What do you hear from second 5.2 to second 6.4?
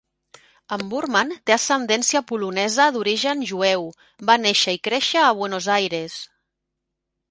a Buenos Aires.